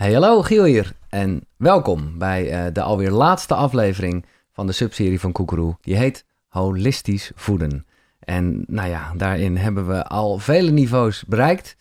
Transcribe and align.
Hey, 0.00 0.12
hallo, 0.12 0.42
Giel 0.42 0.64
hier 0.64 0.92
en 1.08 1.44
welkom 1.56 2.18
bij 2.18 2.66
uh, 2.66 2.72
de 2.72 2.82
alweer 2.82 3.10
laatste 3.10 3.54
aflevering 3.54 4.24
van 4.52 4.66
de 4.66 4.72
subserie 4.72 5.20
van 5.20 5.32
Koekeroe. 5.32 5.76
Die 5.80 5.96
heet 5.96 6.24
Holistisch 6.48 7.32
Voeden. 7.34 7.86
En 8.18 8.64
nou 8.66 8.88
ja, 8.88 9.12
daarin 9.16 9.56
hebben 9.56 9.86
we 9.86 10.06
al 10.06 10.38
vele 10.38 10.70
niveaus 10.70 11.24
bereikt. 11.24 11.76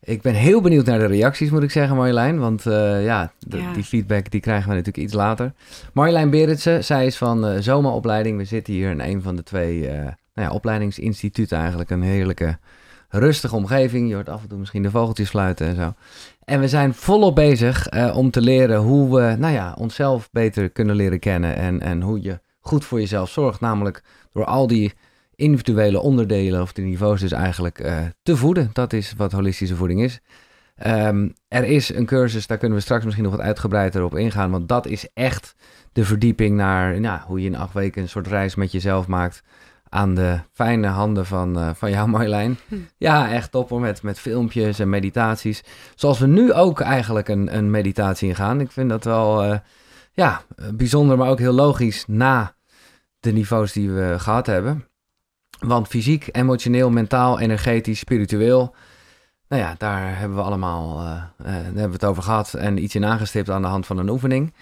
Ik 0.00 0.22
ben 0.22 0.34
heel 0.34 0.60
benieuwd 0.60 0.86
naar 0.86 0.98
de 0.98 1.06
reacties, 1.06 1.50
moet 1.50 1.62
ik 1.62 1.70
zeggen, 1.70 1.96
Marjolein. 1.96 2.38
Want 2.38 2.66
uh, 2.66 3.04
ja, 3.04 3.32
ja, 3.38 3.72
die 3.72 3.84
feedback 3.84 4.30
die 4.30 4.40
krijgen 4.40 4.68
we 4.68 4.74
natuurlijk 4.74 5.04
iets 5.04 5.14
later. 5.14 5.52
Marjolein 5.92 6.30
Beritsen, 6.30 6.84
zij 6.84 7.06
is 7.06 7.16
van 7.16 7.50
uh, 7.50 7.60
zomeropleiding. 7.60 8.38
We 8.38 8.44
zitten 8.44 8.72
hier 8.72 8.90
in 8.90 9.00
een 9.00 9.22
van 9.22 9.36
de 9.36 9.42
twee 9.42 9.88
nou 9.88 10.14
ja, 10.34 10.50
opleidingsinstituten 10.50 11.58
eigenlijk. 11.58 11.90
Een 11.90 12.02
heerlijke 12.02 12.58
rustige 13.08 13.56
omgeving. 13.56 14.08
Je 14.08 14.14
hoort 14.14 14.28
af 14.28 14.42
en 14.42 14.48
toe 14.48 14.58
misschien 14.58 14.82
de 14.82 14.90
vogeltjes 14.90 15.28
fluiten 15.28 15.66
en 15.66 15.76
zo. 15.76 15.94
En 16.50 16.60
we 16.60 16.68
zijn 16.68 16.94
volop 16.94 17.34
bezig 17.34 17.92
uh, 17.92 18.16
om 18.16 18.30
te 18.30 18.40
leren 18.40 18.78
hoe 18.78 19.16
we 19.16 19.36
nou 19.38 19.52
ja, 19.52 19.74
onszelf 19.78 20.28
beter 20.32 20.70
kunnen 20.70 20.96
leren 20.96 21.18
kennen. 21.18 21.56
En, 21.56 21.80
en 21.80 22.02
hoe 22.02 22.22
je 22.22 22.40
goed 22.60 22.84
voor 22.84 23.00
jezelf 23.00 23.30
zorgt. 23.30 23.60
Namelijk 23.60 24.02
door 24.32 24.44
al 24.44 24.66
die 24.66 24.92
individuele 25.34 26.00
onderdelen 26.00 26.62
of 26.62 26.72
de 26.72 26.82
niveaus 26.82 27.20
dus 27.20 27.32
eigenlijk 27.32 27.84
uh, 27.84 27.98
te 28.22 28.36
voeden. 28.36 28.70
Dat 28.72 28.92
is 28.92 29.14
wat 29.16 29.32
holistische 29.32 29.76
voeding 29.76 30.02
is. 30.02 30.20
Um, 30.86 31.34
er 31.48 31.64
is 31.64 31.94
een 31.94 32.06
cursus, 32.06 32.46
daar 32.46 32.58
kunnen 32.58 32.78
we 32.78 32.84
straks 32.84 33.04
misschien 33.04 33.24
nog 33.24 33.36
wat 33.36 33.44
uitgebreider 33.44 34.04
op 34.04 34.16
ingaan. 34.16 34.50
Want 34.50 34.68
dat 34.68 34.86
is 34.86 35.08
echt 35.14 35.54
de 35.92 36.04
verdieping 36.04 36.56
naar 36.56 37.00
nou, 37.00 37.20
hoe 37.26 37.40
je 37.40 37.46
in 37.46 37.56
acht 37.56 37.72
weken 37.72 38.02
een 38.02 38.08
soort 38.08 38.26
reis 38.26 38.54
met 38.54 38.72
jezelf 38.72 39.06
maakt 39.06 39.42
aan 39.90 40.14
de 40.14 40.38
fijne 40.52 40.86
handen 40.86 41.26
van, 41.26 41.58
uh, 41.58 41.70
van 41.74 41.90
jou, 41.90 42.08
Marjolein. 42.10 42.58
Hm. 42.68 42.76
Ja, 42.96 43.30
echt 43.30 43.50
topper 43.50 43.80
met, 43.80 44.02
met 44.02 44.20
filmpjes 44.20 44.78
en 44.78 44.88
meditaties. 44.88 45.62
Zoals 45.94 46.18
we 46.18 46.26
nu 46.26 46.52
ook 46.52 46.80
eigenlijk 46.80 47.28
een, 47.28 47.56
een 47.56 47.70
meditatie 47.70 48.28
ingaan. 48.28 48.60
Ik 48.60 48.70
vind 48.70 48.88
dat 48.88 49.04
wel 49.04 49.44
uh, 49.44 49.58
ja, 50.12 50.42
bijzonder, 50.74 51.16
maar 51.16 51.28
ook 51.28 51.38
heel 51.38 51.52
logisch 51.52 52.04
na 52.06 52.54
de 53.20 53.32
niveaus 53.32 53.72
die 53.72 53.90
we 53.90 54.14
gehad 54.18 54.46
hebben. 54.46 54.84
Want 55.58 55.88
fysiek, 55.88 56.28
emotioneel, 56.32 56.90
mentaal, 56.90 57.40
energetisch, 57.40 57.98
spiritueel... 57.98 58.74
Nou 59.48 59.62
ja, 59.62 59.74
daar 59.78 60.18
hebben 60.18 60.36
we 60.36 60.42
allemaal 60.42 61.00
uh, 61.00 61.06
daar 61.36 61.54
hebben 61.62 61.84
we 61.84 61.92
het 61.92 62.04
over 62.04 62.22
gehad 62.22 62.54
en 62.54 62.82
iets 62.82 62.94
in 62.94 63.04
aangestipt 63.04 63.50
aan 63.50 63.62
de 63.62 63.68
hand 63.68 63.86
van 63.86 63.98
een 63.98 64.08
oefening. 64.08 64.54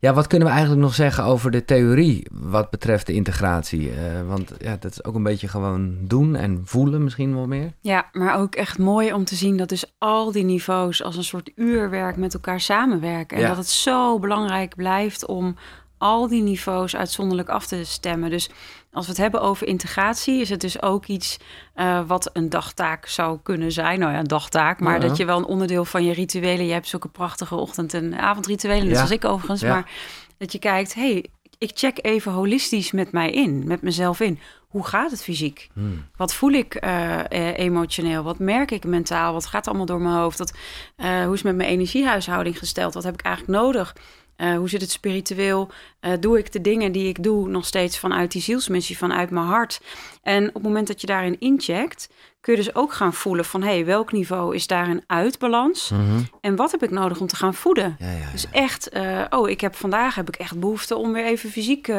Ja, 0.00 0.12
wat 0.12 0.26
kunnen 0.26 0.48
we 0.48 0.54
eigenlijk 0.54 0.84
nog 0.84 0.94
zeggen 0.94 1.24
over 1.24 1.50
de 1.50 1.64
theorie 1.64 2.26
wat 2.32 2.70
betreft 2.70 3.06
de 3.06 3.12
integratie? 3.12 3.90
Uh, 3.90 3.96
want 4.26 4.52
ja, 4.58 4.76
dat 4.80 4.90
is 4.90 5.04
ook 5.04 5.14
een 5.14 5.22
beetje 5.22 5.48
gewoon 5.48 5.96
doen 6.00 6.36
en 6.36 6.62
voelen 6.64 7.04
misschien 7.04 7.34
wel 7.34 7.46
meer. 7.46 7.72
Ja, 7.80 8.08
maar 8.12 8.38
ook 8.38 8.54
echt 8.54 8.78
mooi 8.78 9.12
om 9.12 9.24
te 9.24 9.34
zien 9.34 9.56
dat 9.56 9.68
dus 9.68 9.94
al 9.98 10.32
die 10.32 10.44
niveaus 10.44 11.02
als 11.02 11.16
een 11.16 11.24
soort 11.24 11.50
uurwerk 11.54 12.16
met 12.16 12.34
elkaar 12.34 12.60
samenwerken. 12.60 13.36
En 13.36 13.42
ja. 13.42 13.48
dat 13.48 13.56
het 13.56 13.68
zo 13.68 14.18
belangrijk 14.18 14.74
blijft 14.74 15.26
om 15.26 15.56
al 15.98 16.28
die 16.28 16.42
niveaus 16.42 16.96
uitzonderlijk 16.96 17.48
af 17.48 17.66
te 17.66 17.84
stemmen. 17.84 18.30
Dus 18.30 18.50
als 18.92 19.04
we 19.04 19.10
het 19.12 19.20
hebben 19.20 19.40
over 19.40 19.66
integratie, 19.66 20.40
is 20.40 20.48
het 20.48 20.60
dus 20.60 20.82
ook 20.82 21.06
iets 21.06 21.38
uh, 21.76 22.00
wat 22.06 22.30
een 22.32 22.48
dagtaak 22.48 23.06
zou 23.06 23.38
kunnen 23.42 23.72
zijn. 23.72 23.98
Nou 23.98 24.12
ja, 24.12 24.18
een 24.18 24.24
dagtaak, 24.24 24.80
maar 24.80 25.00
ja. 25.00 25.08
dat 25.08 25.16
je 25.16 25.24
wel 25.24 25.38
een 25.38 25.44
onderdeel 25.44 25.84
van 25.84 26.04
je 26.04 26.12
rituelen. 26.12 26.66
Je 26.66 26.72
hebt 26.72 26.88
zulke 26.88 27.08
prachtige 27.08 27.54
ochtend- 27.54 27.94
en 27.94 28.18
avondrituelen, 28.18 28.82
net 28.82 28.90
ja. 28.90 28.94
zoals 28.96 29.10
ik 29.10 29.24
overigens. 29.24 29.60
Ja. 29.60 29.68
Maar 29.68 29.90
dat 30.38 30.52
je 30.52 30.58
kijkt, 30.58 30.94
hey, 30.94 31.26
ik 31.58 31.70
check 31.74 31.98
even 32.00 32.32
holistisch 32.32 32.92
met 32.92 33.12
mij 33.12 33.30
in, 33.30 33.66
met 33.66 33.82
mezelf 33.82 34.20
in. 34.20 34.38
Hoe 34.68 34.86
gaat 34.86 35.10
het 35.10 35.22
fysiek? 35.22 35.68
Hmm. 35.72 36.04
Wat 36.16 36.34
voel 36.34 36.50
ik 36.50 36.84
uh, 36.84 37.18
emotioneel? 37.56 38.22
Wat 38.22 38.38
merk 38.38 38.70
ik 38.70 38.84
mentaal? 38.84 39.32
Wat 39.32 39.46
gaat 39.46 39.66
allemaal 39.66 39.86
door 39.86 40.00
mijn 40.00 40.14
hoofd? 40.14 40.38
Dat, 40.38 40.52
uh, 40.96 41.24
hoe 41.24 41.34
is 41.34 41.42
met 41.42 41.56
mijn 41.56 41.68
energiehuishouding 41.68 42.58
gesteld? 42.58 42.94
Wat 42.94 43.04
heb 43.04 43.14
ik 43.14 43.22
eigenlijk 43.22 43.58
nodig? 43.58 43.94
Uh, 44.36 44.56
hoe 44.56 44.68
zit 44.68 44.80
het 44.80 44.90
spiritueel? 44.90 45.70
Uh, 46.00 46.12
doe 46.20 46.38
ik 46.38 46.52
de 46.52 46.60
dingen 46.60 46.92
die 46.92 47.08
ik 47.08 47.22
doe 47.22 47.48
nog 47.48 47.66
steeds 47.66 47.98
vanuit 47.98 48.32
die 48.32 48.42
zielsmissie, 48.42 48.98
vanuit 48.98 49.30
mijn 49.30 49.46
hart? 49.46 49.80
En 50.22 50.48
op 50.48 50.54
het 50.54 50.62
moment 50.62 50.86
dat 50.86 51.00
je 51.00 51.06
daarin 51.06 51.40
incheckt, 51.40 52.08
kun 52.40 52.52
je 52.56 52.62
dus 52.62 52.74
ook 52.74 52.92
gaan 52.92 53.12
voelen 53.12 53.44
van... 53.44 53.62
hé, 53.62 53.68
hey, 53.68 53.84
welk 53.84 54.12
niveau 54.12 54.54
is 54.54 54.66
daarin 54.66 55.04
uit 55.06 55.38
balans? 55.38 55.90
Mm 55.90 55.98
-hmm. 55.98 56.28
En 56.40 56.56
wat 56.56 56.70
heb 56.70 56.82
ik 56.82 56.90
nodig 56.90 57.20
om 57.20 57.26
te 57.26 57.36
gaan 57.36 57.54
voeden? 57.54 57.96
Ja, 57.98 58.06
ja, 58.06 58.16
ja. 58.16 58.30
Dus 58.32 58.46
echt, 58.50 58.96
uh, 58.96 59.24
oh, 59.30 59.48
ik 59.48 59.60
heb 59.60 59.74
vandaag 59.74 60.14
heb 60.14 60.28
ik 60.28 60.36
echt 60.36 60.60
behoefte 60.60 60.96
om 60.96 61.12
weer 61.12 61.24
even 61.24 61.50
fysiek 61.50 61.92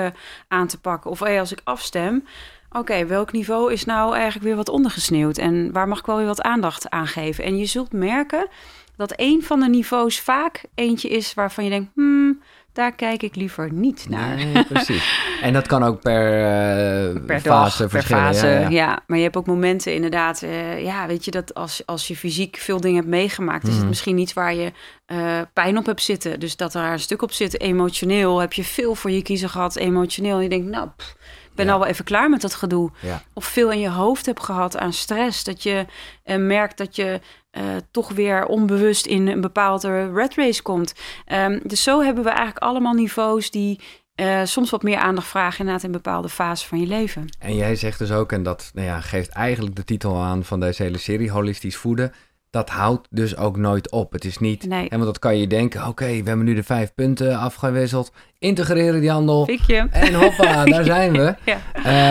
aan 0.48 0.68
te 0.68 0.80
pakken. 0.80 1.12
Of 1.12 1.20
hey, 1.20 1.40
als 1.40 1.52
ik 1.52 1.62
afstem, 1.64 2.26
oké, 2.70 2.80
okay, 2.80 3.08
welk 3.08 3.32
niveau 3.32 3.72
is 3.74 3.86
nou 3.86 4.14
eigenlijk 4.14 4.46
weer 4.46 4.56
wat 4.56 4.70
ondergesneeuwd? 4.70 5.38
En 5.38 5.72
waar 5.72 5.88
mag 5.88 6.00
ik 6.00 6.06
wel 6.06 6.18
weer 6.18 6.26
wat 6.26 6.42
aandacht 6.42 6.90
aan 6.90 7.08
geven? 7.08 7.44
En 7.44 7.58
je 7.58 7.66
zult 7.66 7.92
merken 7.92 8.48
dat 8.96 9.14
een 9.16 9.44
van 9.44 9.60
de 9.60 9.70
niveaus 9.70 10.20
vaak 10.20 10.64
eentje 10.76 11.10
is 11.10 11.34
waarvan 11.34 11.64
je 11.64 11.70
denkt, 11.70 11.92
hmm, 11.96 12.42
daar 12.74 12.96
kijk 12.96 13.24
ik 13.24 13.36
liever 13.36 13.72
niet 13.72 14.06
naar. 14.10 14.36
Nee, 14.36 14.64
precies. 14.66 15.22
En 15.42 15.54
dat 15.54 15.68
kan 15.68 15.84
ook 15.84 16.02
per, 16.02 16.24
uh, 16.24 17.26
per 17.26 17.40
fase 17.40 17.82
dag, 17.82 17.92
per 17.92 18.04
fase, 18.04 18.48
ja, 18.48 18.60
ja. 18.60 18.70
ja, 18.70 19.04
maar 19.08 19.18
je 19.18 19.24
hebt 19.24 19.38
ook 19.38 19.46
momenten 19.46 19.94
inderdaad, 19.94 20.42
uh, 20.42 20.84
ja, 20.84 21.08
weet 21.08 21.26
je, 21.26 21.32
dat 21.32 21.54
als, 21.54 21.86
als 21.86 22.08
je 22.08 22.16
fysiek 22.16 22.58
veel 22.58 22.82
dingen 22.82 22.98
hebt 22.98 23.10
meegemaakt, 23.10 23.64
mm. 23.64 23.70
is 23.70 23.78
het 23.78 23.88
misschien 23.88 24.16
niet 24.16 24.34
waar 24.34 24.54
je 24.54 24.72
uh, 25.08 25.42
pijn 25.54 25.78
op 25.78 25.86
hebt 25.86 26.02
zitten. 26.02 26.40
Dus 26.40 26.56
dat 26.56 26.74
er 26.74 26.92
een 26.92 27.00
stuk 27.00 27.22
op 27.22 27.32
zit, 27.32 27.60
emotioneel, 27.60 28.40
heb 28.40 28.54
je 28.54 28.64
veel 28.64 28.96
voor 28.96 29.12
je 29.12 29.22
kiezen 29.22 29.50
gehad, 29.50 29.76
emotioneel. 29.76 30.38
En 30.38 30.44
je 30.44 30.50
denkt, 30.50 30.70
nou, 30.70 30.90
pff, 30.98 31.16
ben 31.56 31.70
al 31.70 31.80
wel 31.80 31.88
even 31.88 32.06
klaar 32.06 32.30
met 32.30 32.42
dat 32.42 32.54
gedoe. 32.54 32.92
Of 33.34 33.46
veel 33.46 33.72
in 33.72 33.80
je 33.80 33.90
hoofd 33.90 34.26
hebt 34.26 34.44
gehad 34.44 34.78
aan 34.78 34.94
stress. 34.94 35.44
Dat 35.44 35.64
je 35.64 35.86
uh, 36.26 36.36
merkt 36.38 36.78
dat 36.78 36.96
je 36.96 37.20
uh, 37.52 37.64
toch 37.92 38.12
weer 38.12 38.46
onbewust 38.46 39.06
in 39.06 39.28
een 39.28 39.42
bepaalde 39.42 40.12
red 40.14 40.36
race 40.36 40.62
komt. 40.62 40.94
Um, 41.32 41.60
dus 41.64 41.84
zo 41.84 42.02
hebben 42.02 42.24
we 42.24 42.30
eigenlijk 42.30 42.60
allemaal 42.60 42.94
niveaus 42.94 43.52
die 43.52 43.80
uh, 44.16 44.42
soms 44.44 44.70
wat 44.70 44.84
meer 44.84 44.98
aandacht 44.98 45.28
vragen 45.28 45.60
inderdaad 45.60 45.84
in 45.84 45.92
bepaalde 45.92 46.30
fases 46.30 46.68
van 46.68 46.80
je 46.80 46.88
leven. 46.88 47.28
En 47.40 47.56
jij 47.56 47.76
zegt 47.76 48.00
dus 48.00 48.12
ook, 48.12 48.32
en 48.32 48.44
dat 48.44 48.72
nou 48.74 48.88
ja, 48.88 49.02
geeft 49.02 49.30
eigenlijk 49.30 49.76
de 49.76 49.84
titel 49.84 50.18
aan 50.18 50.44
van 50.44 50.60
deze 50.60 50.84
hele 50.84 50.98
serie, 50.98 51.32
holistisch 51.32 51.76
voeden 51.76 52.14
dat 52.54 52.70
houdt 52.70 53.08
dus 53.10 53.38
ook 53.38 53.58
nooit 53.58 53.92
op. 53.92 54.12
Het 54.12 54.26
is 54.26 54.38
niet, 54.38 54.68
nee. 54.68 54.88
want 54.90 55.04
dat 55.04 55.20
kan 55.20 55.38
je 55.38 55.48
denken, 55.48 55.80
oké, 55.80 55.90
okay, 55.90 56.22
we 56.22 56.28
hebben 56.28 56.46
nu 56.46 56.54
de 56.54 56.64
vijf 56.64 56.94
punten 56.94 57.38
afgewisseld, 57.38 58.12
integreren 58.40 59.00
die 59.00 59.10
handel 59.10 59.46
Fikje. 59.46 59.88
en 59.92 60.14
hoppa, 60.14 60.66
daar 60.74 60.84
zijn 60.84 61.12
we. 61.12 61.36
ja. 61.44 61.58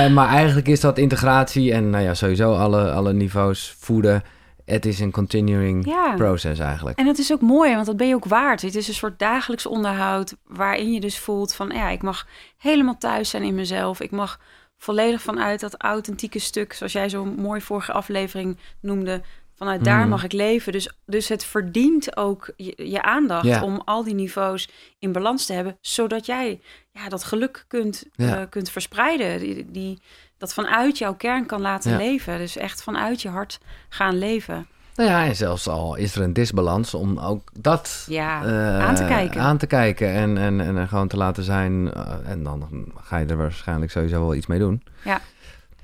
uh, 0.06 0.14
maar 0.14 0.28
eigenlijk 0.28 0.68
is 0.68 0.80
dat 0.80 0.98
integratie 0.98 1.72
en 1.72 1.90
nou 1.90 2.04
ja, 2.04 2.14
sowieso 2.14 2.54
alle, 2.54 2.92
alle 2.92 3.12
niveaus 3.12 3.76
voeden. 3.78 4.22
Het 4.64 4.86
is 4.86 5.00
een 5.00 5.10
continuing 5.10 5.86
ja. 5.86 6.14
process 6.16 6.58
eigenlijk. 6.58 6.98
En 6.98 7.06
dat 7.06 7.18
is 7.18 7.32
ook 7.32 7.40
mooi, 7.40 7.74
want 7.74 7.86
dat 7.86 7.96
ben 7.96 8.08
je 8.08 8.14
ook 8.14 8.24
waard. 8.24 8.62
Het 8.62 8.74
is 8.74 8.88
een 8.88 8.94
soort 8.94 9.18
dagelijks 9.18 9.66
onderhoud 9.66 10.36
waarin 10.46 10.92
je 10.92 11.00
dus 11.00 11.18
voelt 11.18 11.54
van, 11.54 11.70
ja, 11.74 11.88
ik 11.88 12.02
mag 12.02 12.26
helemaal 12.58 12.98
thuis 12.98 13.30
zijn 13.30 13.42
in 13.42 13.54
mezelf. 13.54 14.00
Ik 14.00 14.10
mag 14.10 14.38
volledig 14.76 15.22
vanuit 15.22 15.60
dat 15.60 15.74
authentieke 15.78 16.38
stuk, 16.38 16.72
zoals 16.72 16.92
jij 16.92 17.08
zo 17.08 17.24
mooi 17.24 17.60
vorige 17.60 17.92
aflevering 17.92 18.58
noemde, 18.80 19.22
Vanuit 19.62 19.84
daar 19.84 20.08
mag 20.08 20.24
ik 20.24 20.32
leven. 20.32 20.72
Dus, 20.72 20.90
dus 21.06 21.28
het 21.28 21.44
verdient 21.44 22.16
ook 22.16 22.52
je, 22.56 22.90
je 22.90 23.02
aandacht 23.02 23.44
ja. 23.44 23.62
om 23.62 23.82
al 23.84 24.04
die 24.04 24.14
niveaus 24.14 24.68
in 24.98 25.12
balans 25.12 25.46
te 25.46 25.52
hebben, 25.52 25.76
zodat 25.80 26.26
jij 26.26 26.60
ja, 26.92 27.08
dat 27.08 27.24
geluk 27.24 27.64
kunt, 27.68 28.04
ja. 28.12 28.40
uh, 28.40 28.44
kunt 28.50 28.70
verspreiden. 28.70 29.38
Die, 29.38 29.70
die, 29.70 30.02
dat 30.38 30.54
vanuit 30.54 30.98
jouw 30.98 31.14
kern 31.14 31.46
kan 31.46 31.60
laten 31.60 31.90
ja. 31.90 31.96
leven. 31.96 32.38
Dus 32.38 32.56
echt 32.56 32.82
vanuit 32.82 33.22
je 33.22 33.28
hart 33.28 33.60
gaan 33.88 34.18
leven. 34.18 34.66
Nou 34.94 35.10
ja, 35.10 35.24
en 35.24 35.36
zelfs 35.36 35.68
al 35.68 35.94
is 35.94 36.14
er 36.14 36.22
een 36.22 36.32
disbalans 36.32 36.94
om 36.94 37.18
ook 37.18 37.50
dat 37.60 38.04
ja, 38.08 38.44
uh, 38.44 38.78
aan 38.78 38.94
te 38.94 39.04
kijken. 39.04 39.40
Aan 39.40 39.58
te 39.58 39.66
kijken 39.66 40.12
en, 40.12 40.38
en, 40.38 40.60
en 40.60 40.88
gewoon 40.88 41.08
te 41.08 41.16
laten 41.16 41.42
zijn. 41.42 41.72
Uh, 41.96 42.14
en 42.24 42.42
dan 42.42 42.92
ga 42.96 43.16
je 43.16 43.26
er 43.26 43.36
waarschijnlijk 43.36 43.90
sowieso 43.90 44.20
wel 44.20 44.34
iets 44.34 44.46
mee 44.46 44.58
doen. 44.58 44.82
Ja. 45.04 45.20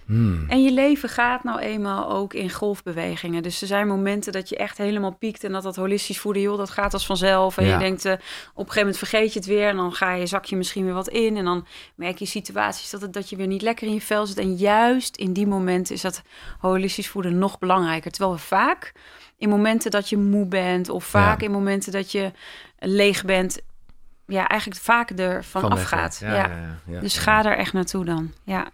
Hmm. 0.09 0.45
En 0.49 0.63
je 0.63 0.73
leven 0.73 1.09
gaat 1.09 1.45
nou 1.45 1.59
eenmaal 1.59 2.11
ook 2.11 2.35
in 2.35 2.51
golfbewegingen. 2.51 3.43
Dus 3.43 3.61
er 3.61 3.67
zijn 3.67 3.87
momenten 3.87 4.33
dat 4.33 4.49
je 4.49 4.57
echt 4.57 4.79
helemaal 4.79 5.15
piekt 5.15 5.45
en 5.45 5.53
dat 5.53 5.63
dat 5.63 5.77
holistisch 5.77 6.19
voeden, 6.19 6.43
joh, 6.43 6.59
dat 6.59 6.71
gaat 6.71 6.93
als 6.93 7.07
vanzelf. 7.07 7.57
En 7.59 7.67
ja. 7.67 7.73
je 7.73 7.79
denkt, 7.79 8.05
uh, 8.05 8.13
op 8.13 8.19
een 8.19 8.55
gegeven 8.55 8.78
moment 8.78 8.99
vergeet 8.99 9.33
je 9.33 9.39
het 9.39 9.49
weer 9.49 9.69
en 9.69 9.77
dan 9.77 9.93
ga 9.93 10.13
je, 10.13 10.27
zak 10.27 10.45
je 10.45 10.57
misschien 10.57 10.84
weer 10.84 10.95
wat 10.95 11.09
in. 11.09 11.37
En 11.37 11.45
dan 11.45 11.66
merk 11.95 12.19
je 12.19 12.27
situaties 12.27 12.91
dat, 12.91 13.01
het, 13.01 13.13
dat 13.13 13.31
je 13.31 13.37
weer 13.37 13.47
niet 13.47 13.63
lekker 13.63 13.87
in 13.87 13.95
je 13.95 14.01
vel 14.01 14.27
zit. 14.27 14.39
En 14.39 14.55
juist 14.55 15.16
in 15.16 15.33
die 15.33 15.47
momenten 15.47 15.95
is 15.95 16.01
dat 16.01 16.22
holistisch 16.59 17.09
voeden 17.09 17.39
nog 17.39 17.59
belangrijker. 17.59 18.11
Terwijl 18.11 18.34
we 18.34 18.41
vaak 18.41 18.93
in 19.37 19.49
momenten 19.49 19.91
dat 19.91 20.09
je 20.09 20.16
moe 20.16 20.47
bent 20.47 20.89
of 20.89 21.04
vaak 21.04 21.41
ja. 21.41 21.47
in 21.47 21.53
momenten 21.53 21.93
dat 21.93 22.13
je 22.13 22.33
leeg 22.78 23.25
bent, 23.25 23.61
ja, 24.27 24.49
eigenlijk 24.49 24.81
vaak 24.81 25.11
ervan 25.11 25.61
Van 25.61 25.72
afgaat. 25.72 26.19
Ja, 26.21 26.34
ja. 26.34 26.78
Ja, 26.87 27.01
Dus 27.01 27.19
ga 27.19 27.43
daar 27.43 27.57
echt 27.57 27.72
naartoe 27.72 28.04
dan. 28.04 28.33
Ja. 28.45 28.71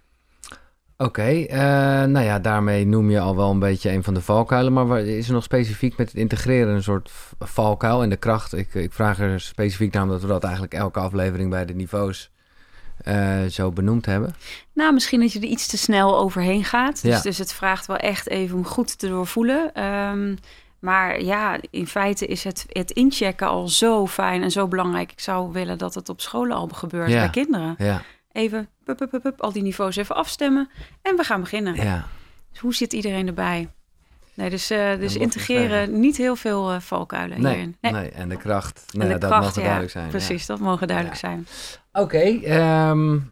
Oké, 0.97 1.09
okay, 1.09 1.41
uh, 1.51 2.07
nou 2.07 2.25
ja, 2.25 2.39
daarmee 2.39 2.85
noem 2.85 3.09
je 3.09 3.19
al 3.19 3.35
wel 3.35 3.51
een 3.51 3.59
beetje 3.59 3.91
een 3.91 4.03
van 4.03 4.13
de 4.13 4.21
valkuilen. 4.21 4.73
Maar 4.73 4.99
is 4.99 5.27
er 5.27 5.33
nog 5.33 5.43
specifiek 5.43 5.97
met 5.97 6.07
het 6.07 6.17
integreren 6.17 6.75
een 6.75 6.83
soort 6.83 7.11
valkuil 7.39 8.03
en 8.03 8.09
de 8.09 8.17
kracht? 8.17 8.53
Ik, 8.53 8.73
ik 8.73 8.93
vraag 8.93 9.19
er 9.19 9.39
specifiek 9.39 9.93
naar 9.93 10.03
omdat 10.03 10.21
we 10.21 10.27
dat 10.27 10.43
eigenlijk 10.43 10.73
elke 10.73 10.99
aflevering 10.99 11.49
bij 11.49 11.65
de 11.65 11.75
niveaus 11.75 12.31
uh, 13.07 13.43
zo 13.43 13.71
benoemd 13.71 14.05
hebben. 14.05 14.35
Nou, 14.73 14.93
misschien 14.93 15.19
dat 15.19 15.33
je 15.33 15.39
er 15.39 15.45
iets 15.45 15.67
te 15.67 15.77
snel 15.77 16.17
overheen 16.17 16.63
gaat. 16.63 17.01
Dus, 17.01 17.15
ja. 17.15 17.21
dus 17.21 17.37
het 17.37 17.53
vraagt 17.53 17.85
wel 17.85 17.97
echt 17.97 18.29
even 18.29 18.57
om 18.57 18.65
goed 18.65 18.99
te 18.99 19.07
doorvoelen. 19.07 19.83
Um, 19.83 20.37
Maar 20.79 21.21
ja, 21.21 21.57
in 21.69 21.87
feite 21.87 22.25
is 22.25 22.43
het, 22.43 22.65
het 22.69 22.91
inchecken 22.91 23.47
al 23.47 23.67
zo 23.67 24.07
fijn 24.07 24.43
en 24.43 24.51
zo 24.51 24.67
belangrijk. 24.67 25.11
Ik 25.11 25.19
zou 25.19 25.51
willen 25.51 25.77
dat 25.77 25.93
het 25.93 26.09
op 26.09 26.21
scholen 26.21 26.55
al 26.55 26.67
gebeurt 26.67 27.11
bij 27.11 27.29
kinderen. 27.29 27.75
Ja. 27.77 28.01
Even 28.35 28.69
pup, 28.83 28.97
pup, 28.97 29.21
pup, 29.21 29.41
al 29.41 29.51
die 29.51 29.61
niveaus 29.61 29.95
even 29.95 30.15
afstemmen 30.15 30.69
en 31.01 31.15
we 31.15 31.23
gaan 31.23 31.41
beginnen. 31.41 31.75
Ja. 31.75 32.07
Dus 32.51 32.59
hoe 32.59 32.73
zit 32.73 32.93
iedereen 32.93 33.27
erbij? 33.27 33.69
Nee, 34.33 34.49
dus, 34.49 34.71
uh, 34.71 34.97
dus 34.99 35.15
integreren 35.15 35.99
niet 35.99 36.17
heel 36.17 36.35
veel 36.35 36.73
uh, 36.73 36.79
valkuilen 36.79 37.41
nee, 37.41 37.53
hierin. 37.53 37.77
Nee. 37.81 37.91
nee. 37.91 38.09
en 38.09 38.29
de 38.29 38.37
kracht, 38.37 38.85
nou, 38.91 39.09
dat 39.09 39.19
kracht, 39.19 39.43
mogen 39.43 39.61
duidelijk 39.61 39.91
zijn. 39.91 40.09
Precies, 40.09 40.45
dat 40.45 40.59
mogen 40.59 40.87
duidelijk 40.87 41.17
zijn. 41.17 41.47
Oké, 41.91 42.01
okay, 42.01 42.89
um, 42.89 43.31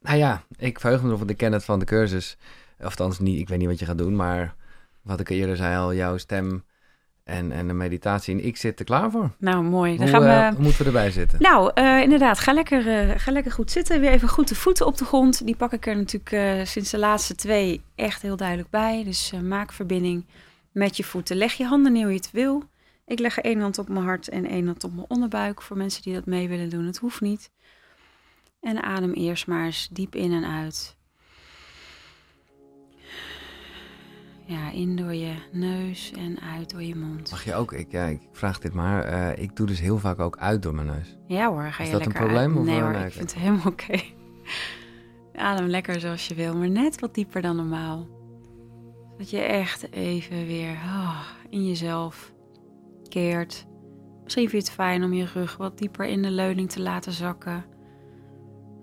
nou 0.00 0.18
ja, 0.18 0.42
ik 0.56 0.80
verheug 0.80 1.02
me 1.02 1.08
erop, 1.08 1.30
ik 1.30 1.36
ken 1.36 1.52
het 1.52 1.64
van 1.64 1.78
de 1.78 1.84
cursus. 1.84 2.36
Of 2.78 2.84
althans, 2.84 3.18
niet, 3.18 3.40
ik 3.40 3.48
weet 3.48 3.58
niet 3.58 3.68
wat 3.68 3.78
je 3.78 3.86
gaat 3.86 3.98
doen, 3.98 4.16
maar 4.16 4.54
wat 5.02 5.20
ik 5.20 5.28
eerder 5.28 5.56
zei 5.56 5.76
al, 5.76 5.94
jouw 5.94 6.16
stem 6.16 6.64
en, 7.24 7.52
en 7.52 7.66
de 7.66 7.72
meditatie. 7.72 8.34
En 8.34 8.44
ik 8.44 8.56
zit 8.56 8.78
er 8.78 8.84
klaar 8.84 9.10
voor. 9.10 9.30
Nou, 9.38 9.64
mooi. 9.64 9.96
Dan 9.96 10.08
hoe, 10.08 10.20
gaan 10.20 10.50
we... 10.52 10.56
Uh, 10.56 10.62
moeten 10.62 10.80
we 10.80 10.86
erbij 10.86 11.10
zitten? 11.10 11.42
Nou, 11.42 11.70
uh, 11.74 12.00
inderdaad, 12.00 12.38
ga 12.38 12.52
lekker, 12.52 13.08
uh, 13.08 13.14
ga 13.16 13.32
lekker 13.32 13.52
goed 13.52 13.70
zitten. 13.70 14.00
Weer 14.00 14.10
even 14.10 14.28
goed 14.28 14.48
de 14.48 14.54
voeten 14.54 14.86
op 14.86 14.96
de 14.96 15.04
grond. 15.04 15.46
Die 15.46 15.56
pak 15.56 15.72
ik 15.72 15.86
er 15.86 15.96
natuurlijk 15.96 16.66
sinds 16.66 16.90
de 16.90 16.98
laatste 16.98 17.34
twee 17.34 17.82
echt 17.94 18.22
heel 18.22 18.36
duidelijk 18.36 18.70
bij. 18.70 19.04
Dus 19.04 19.32
maak 19.42 19.72
verbinding 19.72 20.26
met 20.72 20.96
je 20.96 21.04
voeten. 21.04 21.36
Leg 21.36 21.52
je 21.52 21.64
handen 21.64 21.92
neer 21.92 22.02
hoe 22.02 22.12
je 22.12 22.18
het 22.18 22.30
wil. 22.30 22.62
Ik 23.06 23.18
leg 23.18 23.36
er 23.36 23.44
één 23.44 23.60
hand 23.60 23.78
op 23.78 23.88
mijn 23.88 24.04
hart 24.04 24.28
en 24.28 24.46
één 24.46 24.66
hand 24.66 24.84
op 24.84 24.94
mijn 24.94 25.06
onderbuik. 25.08 25.62
Voor 25.62 25.76
mensen 25.76 26.02
die 26.02 26.14
dat 26.14 26.26
mee 26.26 26.48
willen 26.48 26.70
doen, 26.70 26.86
het 26.86 26.98
hoeft 26.98 27.20
niet. 27.20 27.50
En 28.60 28.82
adem 28.82 29.12
eerst 29.12 29.46
maar 29.46 29.64
eens 29.64 29.88
diep 29.92 30.14
in 30.14 30.32
en 30.32 30.44
uit. 30.44 30.96
Ja, 34.46 34.70
in 34.70 34.96
door 34.96 35.14
je 35.14 35.34
neus 35.52 36.12
en 36.12 36.40
uit 36.40 36.70
door 36.70 36.82
je 36.82 36.96
mond. 36.96 37.30
Mag 37.30 37.44
je 37.44 37.54
ook, 37.54 37.72
ik, 37.72 37.92
ja, 37.92 38.04
ik 38.04 38.20
vraag 38.32 38.58
dit 38.58 38.74
maar, 38.74 39.12
uh, 39.12 39.42
ik 39.42 39.56
doe 39.56 39.66
dus 39.66 39.80
heel 39.80 39.98
vaak 39.98 40.18
ook 40.18 40.38
uit 40.38 40.62
door 40.62 40.74
mijn 40.74 40.86
neus. 40.86 41.16
Ja 41.26 41.48
hoor, 41.48 41.62
ga 41.62 41.82
je 41.82 41.88
Is 41.88 41.90
dat 41.90 42.04
lekker 42.04 42.20
een 42.20 42.26
probleem? 42.26 42.56
Uit. 42.56 42.66
Nee 42.66 42.76
of 42.76 42.82
hoor, 42.82 43.06
ik 43.06 43.12
vind 43.12 43.32
het 43.32 43.40
helemaal 43.40 43.66
oké. 43.72 43.82
Okay. 43.82 44.14
Adem 45.34 45.66
lekker 45.66 46.00
zoals 46.00 46.28
je 46.28 46.34
wil, 46.34 46.56
maar 46.56 46.70
net 46.70 47.00
wat 47.00 47.14
dieper 47.14 47.42
dan 47.42 47.56
normaal. 47.56 48.06
Dat 49.18 49.30
je 49.30 49.38
echt 49.40 49.92
even 49.92 50.46
weer 50.46 50.72
oh, 50.72 51.20
in 51.50 51.66
jezelf 51.66 52.32
keert. 53.08 53.66
Misschien 54.22 54.48
vind 54.48 54.62
je 54.62 54.68
het 54.68 54.78
fijn 54.78 55.04
om 55.04 55.12
je 55.12 55.24
rug 55.24 55.56
wat 55.56 55.78
dieper 55.78 56.06
in 56.06 56.22
de 56.22 56.30
leuning 56.30 56.70
te 56.70 56.80
laten 56.80 57.12
zakken. 57.12 57.64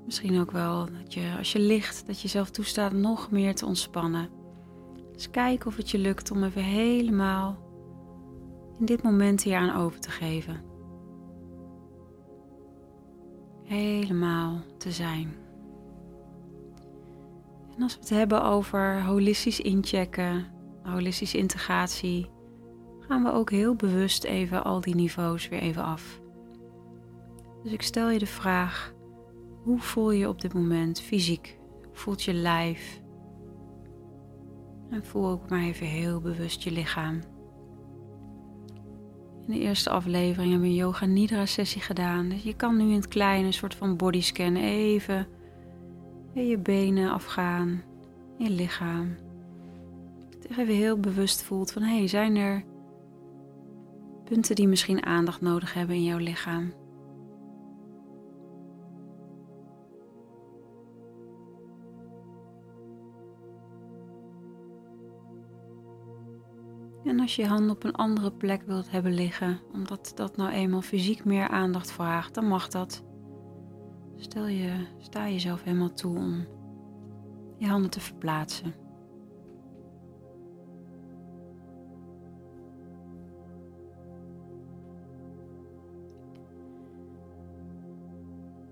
Misschien 0.05 0.39
ook 0.39 0.51
wel 0.51 0.85
dat 0.85 1.13
je, 1.13 1.33
als 1.37 1.51
je 1.51 1.59
ligt, 1.59 2.07
dat 2.07 2.15
je 2.15 2.21
jezelf 2.21 2.49
toestaat 2.49 2.91
nog 2.91 3.31
meer 3.31 3.55
te 3.55 3.65
ontspannen. 3.65 4.40
Dus 5.21 5.31
kijk 5.31 5.65
of 5.65 5.77
het 5.77 5.89
je 5.89 5.97
lukt 5.97 6.31
om 6.31 6.43
even 6.43 6.63
helemaal 6.63 7.57
in 8.79 8.85
dit 8.85 9.03
moment 9.03 9.43
hier 9.43 9.57
aan 9.57 9.75
over 9.75 9.99
te 9.99 10.09
geven. 10.09 10.61
Helemaal 13.63 14.61
te 14.77 14.91
zijn. 14.91 15.33
En 17.75 17.83
als 17.83 17.93
we 17.93 17.99
het 17.99 18.09
hebben 18.09 18.43
over 18.43 19.03
holistisch 19.03 19.59
inchecken, 19.59 20.47
holistische 20.83 21.37
integratie, 21.37 22.29
gaan 22.99 23.23
we 23.23 23.31
ook 23.31 23.49
heel 23.51 23.75
bewust 23.75 24.23
even 24.23 24.63
al 24.63 24.81
die 24.81 24.95
niveaus 24.95 25.49
weer 25.49 25.59
even 25.59 25.83
af. 25.83 26.21
Dus 27.63 27.71
ik 27.71 27.81
stel 27.81 28.09
je 28.09 28.19
de 28.19 28.25
vraag: 28.25 28.93
hoe 29.63 29.79
voel 29.79 30.11
je 30.11 30.27
op 30.27 30.41
dit 30.41 30.53
moment 30.53 31.01
fysiek? 31.01 31.59
Hoe 31.83 31.95
voelt 31.95 32.23
je 32.23 32.33
lijf? 32.33 33.01
En 34.91 35.05
voel 35.05 35.27
ook 35.29 35.49
maar 35.49 35.61
even 35.61 35.87
heel 35.87 36.21
bewust 36.21 36.63
je 36.63 36.71
lichaam. 36.71 37.21
In 39.47 39.53
de 39.53 39.59
eerste 39.59 39.89
aflevering 39.89 40.51
hebben 40.51 40.69
we 40.69 40.75
een 40.75 40.81
yoga 40.81 41.05
nidra 41.05 41.45
sessie 41.45 41.81
gedaan. 41.81 42.29
Dus 42.29 42.43
je 42.43 42.55
kan 42.55 42.77
nu 42.77 42.83
in 42.83 42.95
het 42.95 43.07
kleine 43.07 43.45
een 43.45 43.53
soort 43.53 43.75
van 43.75 43.97
bodyscan 43.97 44.55
even 44.55 45.27
je 46.33 46.57
benen 46.57 47.11
afgaan, 47.11 47.83
je 48.37 48.49
lichaam. 48.49 49.15
Dat 50.29 50.43
je 50.43 50.61
even 50.61 50.75
heel 50.75 50.99
bewust 50.99 51.43
voelt 51.43 51.71
van 51.71 51.81
hé, 51.81 51.97
hey, 51.97 52.07
zijn 52.07 52.35
er 52.35 52.63
punten 54.23 54.55
die 54.55 54.67
misschien 54.67 55.05
aandacht 55.05 55.41
nodig 55.41 55.73
hebben 55.73 55.95
in 55.95 56.03
jouw 56.03 56.17
lichaam? 56.17 56.73
En 67.03 67.19
als 67.19 67.35
je 67.35 67.41
je 67.41 67.47
hand 67.47 67.69
op 67.69 67.83
een 67.83 67.95
andere 67.95 68.31
plek 68.31 68.61
wilt 68.61 68.91
hebben 68.91 69.13
liggen, 69.13 69.59
omdat 69.73 70.11
dat 70.15 70.37
nou 70.37 70.51
eenmaal 70.51 70.81
fysiek 70.81 71.25
meer 71.25 71.47
aandacht 71.47 71.91
vraagt, 71.91 72.33
dan 72.33 72.47
mag 72.47 72.67
dat. 72.67 73.03
Stel 74.15 74.47
je, 74.47 74.85
sta 74.97 75.29
jezelf 75.29 75.63
helemaal 75.63 75.93
toe 75.93 76.17
om 76.17 76.45
je 77.57 77.67
handen 77.67 77.89
te 77.89 77.99
verplaatsen. 77.99 78.73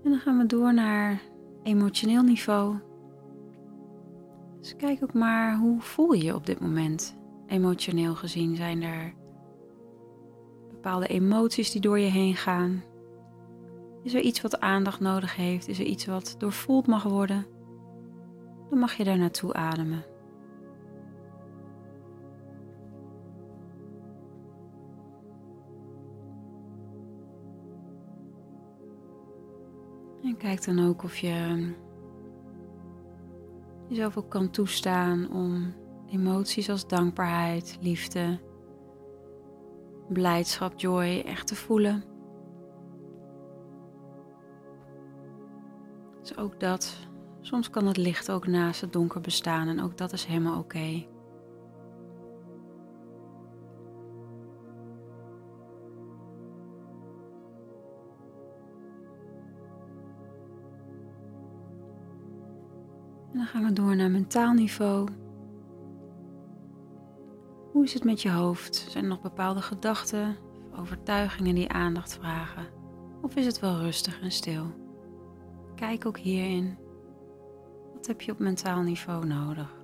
En 0.04 0.10
dan 0.10 0.18
gaan 0.18 0.38
we 0.38 0.46
door 0.46 0.74
naar 0.74 1.20
emotioneel 1.62 2.22
niveau. 2.22 2.76
Dus 4.60 4.76
kijk 4.76 5.02
ook 5.02 5.14
maar 5.14 5.58
hoe 5.58 5.80
voel 5.80 6.12
je 6.12 6.24
je 6.24 6.34
op 6.34 6.46
dit 6.46 6.60
moment. 6.60 7.18
Emotioneel 7.50 8.14
gezien 8.14 8.56
zijn 8.56 8.82
er 8.82 9.14
bepaalde 10.70 11.06
emoties 11.06 11.70
die 11.70 11.80
door 11.80 11.98
je 11.98 12.10
heen 12.10 12.36
gaan. 12.36 12.82
Is 14.02 14.14
er 14.14 14.20
iets 14.20 14.40
wat 14.40 14.60
aandacht 14.60 15.00
nodig 15.00 15.36
heeft? 15.36 15.68
Is 15.68 15.78
er 15.78 15.84
iets 15.84 16.06
wat 16.06 16.34
doorvoeld 16.38 16.86
mag 16.86 17.02
worden? 17.02 17.46
Dan 18.68 18.78
mag 18.78 18.92
je 18.94 19.04
daar 19.04 19.18
naartoe 19.18 19.52
ademen. 19.52 20.04
En 30.22 30.36
kijk 30.36 30.64
dan 30.64 30.86
ook 30.86 31.02
of 31.02 31.16
je 31.16 31.68
jezelf 33.88 34.16
ook 34.16 34.30
kan 34.30 34.50
toestaan 34.50 35.30
om 35.32 35.79
emoties 36.10 36.70
als 36.70 36.86
dankbaarheid, 36.86 37.78
liefde, 37.80 38.38
blijdschap, 40.08 40.78
joy 40.78 41.22
echt 41.26 41.46
te 41.46 41.54
voelen. 41.54 42.04
Dus 46.20 46.36
ook 46.36 46.60
dat. 46.60 47.08
Soms 47.40 47.70
kan 47.70 47.86
het 47.86 47.96
licht 47.96 48.30
ook 48.30 48.46
naast 48.46 48.80
het 48.80 48.92
donker 48.92 49.20
bestaan 49.20 49.68
en 49.68 49.80
ook 49.80 49.96
dat 49.96 50.12
is 50.12 50.24
helemaal 50.24 50.58
oké. 50.58 51.06
En 63.32 63.36
dan 63.36 63.46
gaan 63.46 63.64
we 63.64 63.72
door 63.72 63.96
naar 63.96 64.10
mentaal 64.10 64.52
niveau. 64.52 65.08
Hoe 67.80 67.88
is 67.88 67.94
het 67.94 68.04
met 68.04 68.22
je 68.22 68.30
hoofd? 68.30 68.86
Zijn 68.88 69.04
er 69.04 69.10
nog 69.10 69.20
bepaalde 69.20 69.62
gedachten 69.62 70.36
overtuigingen 70.76 71.54
die 71.54 71.68
aandacht 71.68 72.14
vragen? 72.14 72.66
Of 73.22 73.36
is 73.36 73.46
het 73.46 73.60
wel 73.60 73.78
rustig 73.78 74.20
en 74.20 74.30
stil? 74.30 74.64
Kijk 75.74 76.06
ook 76.06 76.18
hierin. 76.18 76.78
Wat 77.94 78.06
heb 78.06 78.20
je 78.20 78.32
op 78.32 78.38
mentaal 78.38 78.82
niveau 78.82 79.26
nodig? 79.26 79.79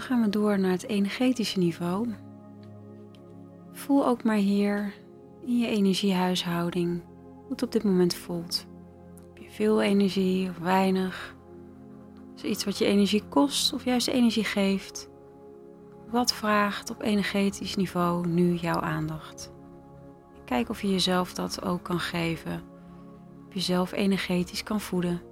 Dan 0.00 0.08
gaan 0.08 0.22
we 0.22 0.28
door 0.28 0.58
naar 0.58 0.70
het 0.70 0.86
energetische 0.86 1.58
niveau. 1.58 2.14
Voel 3.72 4.06
ook 4.06 4.24
maar 4.24 4.36
hier 4.36 4.92
in 5.46 5.58
je 5.58 5.66
energiehuishouding 5.66 7.02
hoe 7.34 7.50
het 7.50 7.62
op 7.62 7.72
dit 7.72 7.84
moment 7.84 8.14
voelt. 8.14 8.66
Heb 9.34 9.42
je 9.42 9.50
veel 9.50 9.82
energie 9.82 10.48
of 10.48 10.58
weinig? 10.58 11.34
Is 12.36 12.42
er 12.42 12.48
iets 12.48 12.64
wat 12.64 12.78
je 12.78 12.84
energie 12.84 13.22
kost 13.28 13.72
of 13.72 13.84
juist 13.84 14.08
energie 14.08 14.44
geeft? 14.44 15.08
Wat 16.10 16.32
vraagt 16.32 16.90
op 16.90 17.02
energetisch 17.02 17.76
niveau 17.76 18.26
nu 18.26 18.54
jouw 18.54 18.80
aandacht? 18.80 19.52
Kijk 20.44 20.68
of 20.68 20.82
je 20.82 20.90
jezelf 20.90 21.34
dat 21.34 21.64
ook 21.64 21.82
kan 21.82 22.00
geven. 22.00 22.62
Of 23.48 23.54
jezelf 23.54 23.92
energetisch 23.92 24.62
kan 24.62 24.80
voeden. 24.80 25.29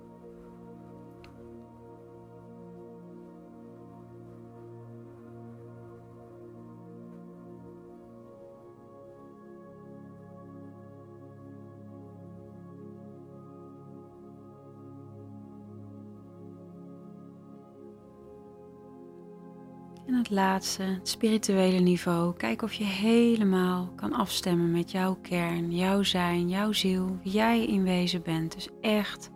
En 20.08 20.14
het 20.14 20.30
laatste, 20.30 20.82
het 20.82 21.08
spirituele 21.08 21.78
niveau. 21.78 22.34
Kijk 22.36 22.62
of 22.62 22.72
je 22.72 22.84
helemaal 22.84 23.92
kan 23.96 24.12
afstemmen 24.12 24.70
met 24.70 24.90
jouw 24.90 25.18
kern, 25.22 25.70
jouw 25.70 26.02
zijn, 26.02 26.48
jouw 26.48 26.72
ziel, 26.72 27.18
wie 27.22 27.32
jij 27.32 27.66
in 27.66 27.82
wezen 27.82 28.22
bent. 28.22 28.54
Dus 28.54 28.68
echt 28.80 29.30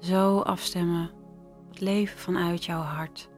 zo 0.00 0.38
afstemmen 0.38 1.10
het 1.68 1.80
leven 1.80 2.18
vanuit 2.18 2.64
jouw 2.64 2.80
hart. 2.80 3.28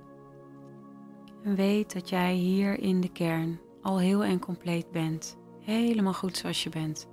En 1.43 1.55
weet 1.55 1.93
dat 1.93 2.09
jij 2.09 2.35
hier 2.35 2.79
in 2.79 3.01
de 3.01 3.13
kern 3.13 3.61
al 3.83 3.99
heel 3.99 4.25
en 4.25 4.39
compleet 4.39 4.91
bent. 4.91 5.39
Helemaal 5.61 6.15
goed 6.15 6.37
zoals 6.37 6.63
je 6.63 6.71
bent. 6.71 7.09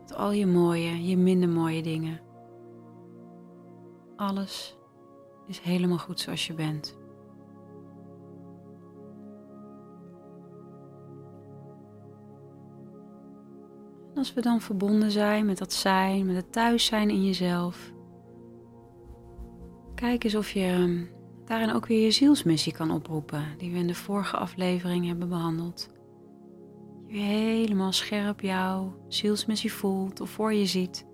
Met 0.00 0.14
al 0.14 0.32
je 0.32 0.46
mooie, 0.46 1.06
je 1.06 1.16
minder 1.16 1.48
mooie 1.48 1.82
dingen. 1.82 2.20
Alles 4.16 4.76
is 5.46 5.60
helemaal 5.60 5.98
goed 5.98 6.20
zoals 6.20 6.46
je 6.46 6.54
bent. 6.54 7.04
Als 14.16 14.34
we 14.34 14.40
dan 14.40 14.60
verbonden 14.60 15.10
zijn 15.10 15.46
met 15.46 15.58
dat 15.58 15.72
zijn, 15.72 16.26
met 16.26 16.36
het 16.36 16.52
thuis 16.52 16.84
zijn 16.84 17.10
in 17.10 17.24
jezelf. 17.24 17.92
Kijk 19.94 20.24
eens 20.24 20.34
of 20.34 20.50
je 20.50 20.60
ehm, 20.60 21.04
daarin 21.44 21.72
ook 21.72 21.86
weer 21.86 22.04
je 22.04 22.10
zielsmissie 22.10 22.72
kan 22.72 22.90
oproepen, 22.90 23.44
die 23.58 23.72
we 23.72 23.78
in 23.78 23.86
de 23.86 23.94
vorige 23.94 24.36
aflevering 24.36 25.06
hebben 25.06 25.28
behandeld. 25.28 25.88
Je 27.06 27.18
helemaal 27.18 27.92
scherp 27.92 28.40
jouw 28.40 28.94
zielsmissie 29.08 29.72
voelt 29.72 30.20
of 30.20 30.30
voor 30.30 30.52
je 30.52 30.66
ziet, 30.66 31.06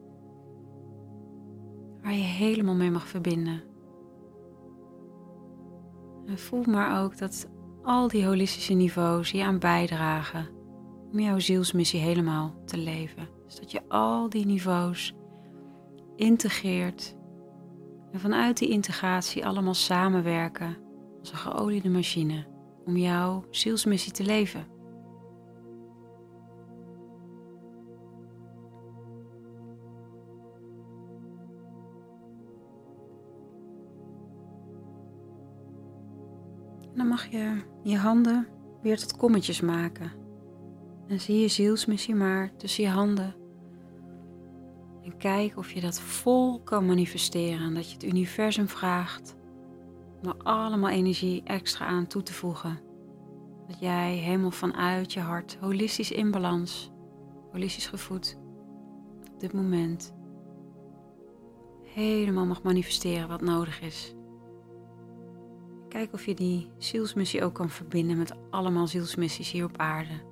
waar 2.02 2.12
je 2.12 2.23
helemaal 2.23 2.75
mee 2.75 2.90
mag 2.90 3.09
verbinden. 3.09 3.62
En 6.26 6.38
voel 6.38 6.64
maar 6.66 7.02
ook 7.02 7.18
dat 7.18 7.49
al 7.82 8.09
die 8.09 8.26
holistische 8.26 8.73
niveaus 8.73 9.30
je 9.30 9.44
aan 9.44 9.59
bijdragen 9.59 10.61
om 11.12 11.21
jouw 11.21 11.38
zielsmissie 11.38 12.00
helemaal 12.00 12.54
te 12.64 12.76
leven. 12.76 13.28
Dus 13.47 13.57
dat 13.57 13.71
je 13.71 13.83
al 13.88 14.28
die 14.28 14.47
niveaus 14.47 15.14
integreert 16.16 17.16
en 18.12 18.21
vanuit 18.21 18.59
die 18.59 18.69
integratie 18.69 19.47
allemaal 19.47 19.75
samenwerken 19.75 20.76
als 21.21 21.33
een 21.33 21.38
geoliede 21.38 21.88
machine 21.88 22.47
om 22.85 22.97
jouw 22.97 23.45
zielsmissie 23.50 24.12
te 24.12 24.25
leven. 24.25 24.73
dan 36.95 37.07
mag 37.07 37.26
je 37.26 37.62
je 37.83 37.97
handen 37.97 38.47
weer 38.83 38.99
tot 38.99 39.16
kommetjes 39.16 39.61
maken. 39.61 40.22
En 41.12 41.21
zie 41.21 41.40
je 41.40 41.49
zielsmissie 41.49 42.14
maar 42.14 42.57
tussen 42.57 42.85
je 42.85 42.90
handen 42.90 43.35
en 45.02 45.16
kijk 45.16 45.57
of 45.57 45.73
je 45.73 45.81
dat 45.81 46.00
vol 46.00 46.61
kan 46.61 46.87
manifesteren. 46.87 47.75
Dat 47.75 47.88
je 47.88 47.95
het 47.95 48.04
universum 48.04 48.69
vraagt 48.69 49.37
om 50.23 50.28
er 50.28 50.37
allemaal 50.42 50.90
energie 50.90 51.42
extra 51.45 51.87
aan 51.87 52.07
toe 52.07 52.23
te 52.23 52.33
voegen. 52.33 52.81
Dat 53.66 53.81
jij 53.81 54.14
helemaal 54.14 54.50
vanuit 54.50 55.12
je 55.12 55.21
hart, 55.21 55.57
holistisch 55.61 56.11
in 56.11 56.31
balans, 56.31 56.92
holistisch 57.50 57.87
gevoed, 57.87 58.38
op 59.33 59.40
dit 59.40 59.52
moment 59.52 60.14
helemaal 61.85 62.47
mag 62.47 62.62
manifesteren 62.62 63.28
wat 63.28 63.40
nodig 63.40 63.81
is. 63.81 64.14
Kijk 65.88 66.12
of 66.12 66.26
je 66.26 66.35
die 66.35 66.71
zielsmissie 66.78 67.45
ook 67.45 67.54
kan 67.54 67.71
verbinden 67.71 68.19
met 68.19 68.35
allemaal 68.50 68.87
zielsmissies 68.87 69.50
hier 69.50 69.64
op 69.64 69.76
aarde. 69.76 70.32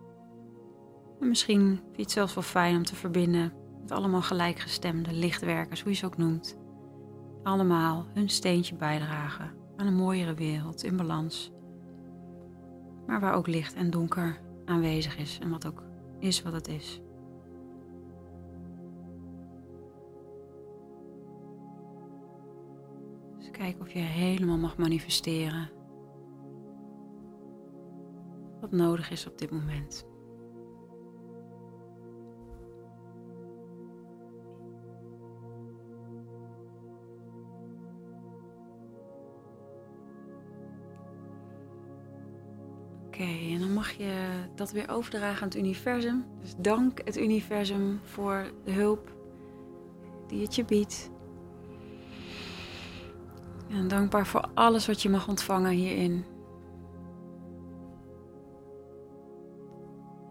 En 1.21 1.29
misschien 1.29 1.67
vind 1.67 1.97
je 1.97 2.03
het 2.03 2.11
zelfs 2.11 2.35
wel 2.35 2.43
fijn 2.43 2.77
om 2.77 2.85
te 2.85 2.97
verbinden 2.97 3.53
met 3.81 3.91
allemaal 3.91 4.23
gelijkgestemde 4.23 5.13
lichtwerkers, 5.13 5.83
hoe 5.83 5.91
je 5.91 5.97
ze 5.97 6.07
ook 6.07 6.17
noemt. 6.17 6.59
Allemaal 7.43 8.07
hun 8.13 8.29
steentje 8.29 8.75
bijdragen 8.75 9.53
aan 9.77 9.87
een 9.87 9.95
mooiere 9.95 10.35
wereld 10.35 10.85
in 10.85 10.97
balans. 10.97 11.53
Maar 13.07 13.21
waar 13.21 13.35
ook 13.35 13.47
licht 13.47 13.75
en 13.75 13.91
donker 13.91 14.41
aanwezig 14.65 15.19
is 15.19 15.39
en 15.43 15.51
wat 15.51 15.67
ook 15.67 15.83
is 16.19 16.43
wat 16.43 16.53
het 16.53 16.69
is. 16.69 17.01
Dus 23.39 23.51
kijk 23.51 23.81
of 23.81 23.91
je 23.91 23.99
helemaal 23.99 24.59
mag 24.59 24.77
manifesteren 24.77 25.71
wat 28.61 28.71
nodig 28.73 29.11
is 29.11 29.27
op 29.27 29.39
dit 29.39 29.51
moment. 29.51 30.10
Oké, 43.21 43.53
en 43.53 43.59
dan 43.59 43.73
mag 43.73 43.91
je 43.91 44.45
dat 44.55 44.73
weer 44.73 44.91
overdragen 44.91 45.43
aan 45.43 45.49
het 45.49 45.57
universum. 45.57 46.25
Dus 46.41 46.55
dank 46.59 47.01
het 47.05 47.17
universum 47.17 48.01
voor 48.05 48.53
de 48.65 48.71
hulp 48.71 49.13
die 50.27 50.43
het 50.43 50.55
je 50.55 50.65
biedt. 50.65 51.11
En 53.69 53.89
dankbaar 53.89 54.27
voor 54.27 54.49
alles 54.55 54.87
wat 54.87 55.03
je 55.03 55.09
mag 55.09 55.29
ontvangen 55.29 55.71
hierin. 55.71 56.25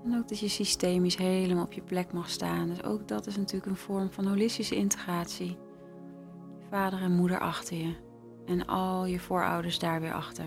En 0.03 0.17
ook 0.17 0.27
dat 0.27 0.39
je 0.39 0.47
systemisch 0.47 1.17
helemaal 1.17 1.65
op 1.65 1.73
je 1.73 1.81
plek 1.81 2.13
mag 2.13 2.29
staan. 2.29 2.67
Dus 2.67 2.83
ook 2.83 3.07
dat 3.07 3.27
is 3.27 3.37
natuurlijk 3.37 3.71
een 3.71 3.77
vorm 3.77 4.11
van 4.11 4.27
holistische 4.27 4.75
integratie. 4.75 5.57
vader 6.69 7.01
en 7.01 7.15
moeder 7.15 7.39
achter 7.39 7.77
je. 7.77 7.95
En 8.45 8.65
al 8.65 9.05
je 9.05 9.19
voorouders 9.19 9.79
daar 9.79 10.01
weer 10.01 10.13
achter. 10.13 10.45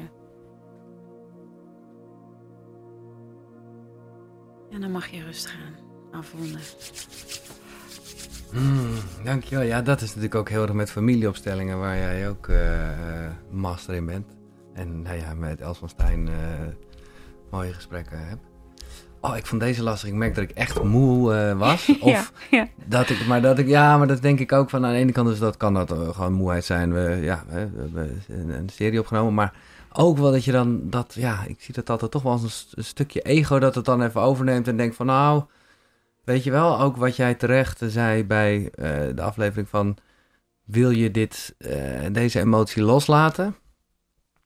En 4.73 4.81
dan 4.81 4.91
mag 4.91 5.07
je 5.07 5.25
rustig 5.25 5.50
gaan 5.50 5.75
afronden. 6.21 6.61
Mm, 8.52 9.25
dankjewel. 9.25 9.64
Ja, 9.64 9.83
dat 9.83 10.00
is 10.00 10.07
natuurlijk 10.09 10.35
ook 10.35 10.49
heel 10.49 10.62
erg 10.62 10.73
met 10.73 10.91
familieopstellingen, 10.91 11.79
waar 11.79 11.97
jij 11.97 12.29
ook 12.29 12.47
uh, 12.47 12.59
master 13.50 13.95
in 13.95 14.07
bent. 14.07 14.26
En 14.75 15.02
nou 15.02 15.17
ja, 15.17 15.35
met 15.35 15.61
Els 15.61 15.79
van 15.79 15.88
Stijn 15.88 16.26
uh, 16.26 16.35
mooie 17.50 17.73
gesprekken 17.73 18.29
heb. 18.29 18.38
Oh, 19.21 19.37
ik 19.37 19.47
vond 19.47 19.61
deze 19.61 19.83
lastig. 19.83 20.09
Ik 20.09 20.14
merk 20.14 20.35
dat 20.35 20.45
ik 20.45 20.50
echt 20.50 20.83
moe 20.83 21.35
uh, 21.35 21.59
was. 21.59 21.88
Of 22.00 22.11
ja, 22.11 22.25
ja. 22.50 22.69
dat 22.85 23.11
ik, 23.11 23.26
maar 23.26 23.43
dat 23.43 23.59
ik, 23.59 23.67
ja, 23.67 23.99
maar 23.99 24.07
dat 24.07 24.23
denk 24.23 24.41
ik 24.41 24.52
ook 24.52 24.71
van 24.71 24.85
aan 24.85 24.93
de 24.93 24.99
ene 24.99 25.12
kant, 25.12 25.29
dus 25.29 25.38
dat 25.38 25.57
kan 25.57 25.75
dat 25.75 25.93
gewoon 25.93 26.33
moeheid 26.33 26.64
zijn. 26.64 26.93
We, 26.93 27.19
ja, 27.21 27.45
we, 27.49 27.69
we 27.93 28.17
hebben 28.26 28.59
een 28.59 28.69
serie 28.69 29.00
opgenomen, 29.00 29.35
maar 29.35 29.52
ook 29.94 30.18
wel 30.18 30.30
dat 30.30 30.44
je 30.44 30.52
dan 30.52 30.90
dat, 30.90 31.14
ja, 31.18 31.44
ik 31.46 31.61
zie 31.61 31.75
dat 31.75 31.90
altijd 31.90 32.11
toch 32.11 32.22
wel 32.22 32.32
als 32.32 32.72
een, 32.75 32.84
stukje 32.84 33.20
ego 33.20 33.58
dat 33.58 33.75
het 33.75 33.84
dan 33.84 34.02
even 34.02 34.20
overneemt 34.20 34.68
en 34.68 34.76
denkt 34.76 34.96
van 34.96 35.06
nou, 35.06 35.42
weet 36.25 36.44
je 36.44 36.50
wel, 36.50 36.80
ook 36.80 36.96
wat 36.96 37.16
jij 37.16 37.34
terecht 37.34 37.80
zei 37.87 38.25
bij 38.25 38.58
uh, 38.58 38.70
de 39.14 39.22
aflevering 39.22 39.68
van 39.68 39.96
wil 40.64 40.90
je 40.90 41.11
dit, 41.11 41.54
uh, 41.58 42.06
deze 42.12 42.40
emotie 42.40 42.82
loslaten? 42.82 43.56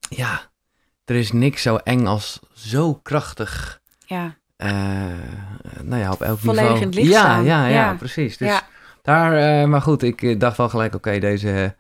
Ja, 0.08 0.40
er 1.04 1.14
is 1.14 1.32
niks 1.32 1.62
zo 1.62 1.76
eng 1.76 2.06
als 2.06 2.40
zo 2.54 2.94
krachtig. 2.94 3.80
Ja. 4.06 4.36
Uh, 4.56 4.68
nou 5.82 6.02
ja, 6.02 6.12
op 6.12 6.22
elk 6.22 6.38
Volledig 6.38 6.62
niveau. 6.62 6.80
in 6.80 6.86
het 6.86 6.94
licht 6.94 7.12
ja, 7.12 7.38
ja, 7.38 7.66
ja, 7.66 7.68
ja, 7.68 7.94
precies. 7.94 8.36
Dus 8.36 8.48
ja. 8.48 8.62
daar, 9.02 9.68
maar 9.68 9.82
goed, 9.82 10.02
ik 10.02 10.40
dacht 10.40 10.56
wel 10.56 10.68
gelijk, 10.68 10.94
oké, 10.94 11.08
okay, 11.08 11.20
deze 11.20 11.74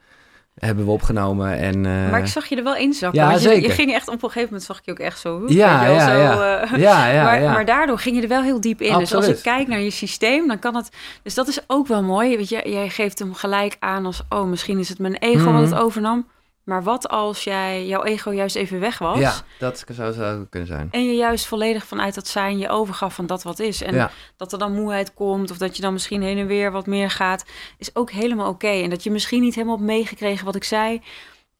hebben 0.56 0.84
we 0.84 0.90
opgenomen. 0.90 1.58
En, 1.58 1.84
uh... 1.84 2.10
Maar 2.10 2.18
ik 2.20 2.26
zag 2.26 2.46
je 2.46 2.56
er 2.56 2.64
wel 2.64 2.76
inzakken. 2.76 3.20
Ja, 3.20 3.32
je, 3.32 3.60
je 3.60 3.70
ging 3.70 3.92
echt 3.92 4.08
op 4.08 4.14
een 4.14 4.20
gegeven 4.20 4.44
moment 4.44 4.62
zag 4.62 4.78
ik 4.78 4.84
je 4.84 4.90
ook 4.90 4.98
echt 4.98 5.18
zo. 5.20 5.42
Ja, 5.46 5.86
ja, 5.86 6.08
zo, 6.08 6.16
ja. 6.16 6.62
Uh, 6.72 6.78
ja, 6.78 7.06
ja, 7.08 7.22
maar, 7.28 7.42
ja. 7.42 7.52
maar 7.52 7.64
daardoor 7.64 7.98
ging 7.98 8.16
je 8.16 8.22
er 8.22 8.28
wel 8.28 8.42
heel 8.42 8.60
diep 8.60 8.80
in. 8.80 8.86
Absoluut. 8.92 9.08
Dus 9.08 9.28
als 9.28 9.36
ik 9.38 9.42
kijk 9.42 9.68
naar 9.68 9.80
je 9.80 9.90
systeem, 9.90 10.48
dan 10.48 10.58
kan 10.58 10.76
het. 10.76 10.88
Dus 11.22 11.34
dat 11.34 11.48
is 11.48 11.60
ook 11.66 11.86
wel 11.86 12.02
mooi. 12.02 12.36
Weet 12.36 12.48
je, 12.48 12.62
jij 12.64 12.88
geeft 12.88 13.18
hem 13.18 13.34
gelijk 13.34 13.76
aan 13.78 14.06
als: 14.06 14.22
oh, 14.28 14.44
misschien 14.44 14.78
is 14.78 14.88
het 14.88 14.98
mijn 14.98 15.16
ego 15.16 15.50
Mhm. 15.50 15.60
wat 15.60 15.70
het 15.70 15.80
overnam. 15.80 16.26
Maar 16.66 16.82
wat 16.82 17.08
als 17.08 17.44
jij 17.44 17.86
jouw 17.86 18.02
ego 18.02 18.32
juist 18.32 18.56
even 18.56 18.80
weg 18.80 18.98
was? 18.98 19.18
Ja, 19.18 19.34
dat 19.58 19.84
zou 19.92 20.12
zo 20.12 20.46
kunnen 20.50 20.68
zijn. 20.68 20.88
En 20.90 21.04
je 21.06 21.14
juist 21.14 21.46
volledig 21.46 21.86
vanuit 21.86 22.14
dat 22.14 22.28
zijn 22.28 22.58
je 22.58 22.68
overgaf 22.68 23.14
van 23.14 23.26
dat 23.26 23.42
wat 23.42 23.58
is. 23.58 23.82
En 23.82 23.94
Ja. 23.94 24.10
dat 24.36 24.52
er 24.52 24.58
dan 24.58 24.72
moeheid 24.72 25.14
komt 25.14 25.50
of 25.50 25.56
dat 25.58 25.76
je 25.76 25.82
dan 25.82 25.92
misschien 25.92 26.22
heen 26.22 26.38
en 26.38 26.46
weer 26.46 26.72
wat 26.72 26.86
meer 26.86 27.10
gaat, 27.10 27.44
is 27.78 27.94
ook 27.94 28.10
helemaal 28.10 28.48
oké. 28.48 28.66
En 28.68 28.90
dat 28.90 29.02
je 29.02 29.10
misschien 29.10 29.40
niet 29.42 29.54
helemaal 29.54 29.76
hebt 29.76 29.86
meegekregen 29.88 30.44
wat 30.44 30.54
ik 30.54 30.64
zei. 30.64 31.02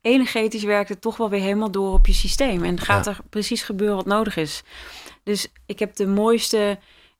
Energetisch 0.01 0.63
werkt 0.65 0.89
het 0.89 1.01
toch 1.01 1.17
wel 1.17 1.31
weer 1.31 1.41
helemaal 1.41 1.71
door 1.71 1.93
op 1.93 2.07
je 2.07 2.13
systeem. 2.13 2.65
En 2.65 2.81
gaat 2.81 3.05
Ja. 3.05 3.11
er 3.11 3.19
precies 3.31 3.63
gebeuren 3.63 3.97
wat 3.97 4.07
nodig 4.07 4.37
is. 4.37 4.63
Dus 5.23 5.49
ik 5.67 5.79
heb 5.79 5.97
de 5.97 6.07
mooiste 6.07 6.79